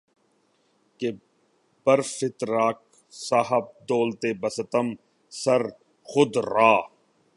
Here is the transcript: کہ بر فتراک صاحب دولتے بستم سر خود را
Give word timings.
کہ 0.99 1.11
بر 1.85 2.01
فتراک 2.09 2.79
صاحب 3.27 3.63
دولتے 3.89 4.33
بستم 4.41 4.93
سر 5.31 5.61
خود 6.13 6.37
را 6.51 6.75